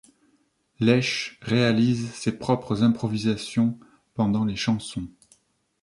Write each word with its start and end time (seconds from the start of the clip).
Lesh 0.79 1.37
réalise 1.43 2.11
ses 2.13 2.31
propres 2.31 2.81
improvisations 2.81 3.77
pendant 4.15 4.45
les 4.45 4.55
chansons. 4.55 5.07